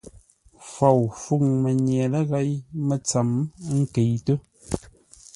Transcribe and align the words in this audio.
Fou 0.71 1.01
fûŋ 1.21 1.41
mənye 1.63 2.03
ləghěi 2.11 2.51
mətsəm 2.87 3.29
ńkə́itə́. 3.79 4.37